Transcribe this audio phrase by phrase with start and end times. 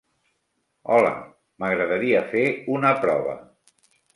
[0.95, 1.11] Hola,
[1.65, 2.47] m'agradaria fer
[2.79, 3.37] una prova.